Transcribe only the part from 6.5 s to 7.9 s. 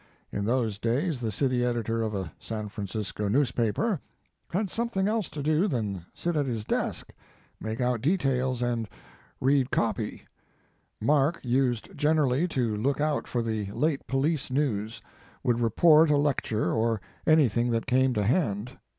desk, make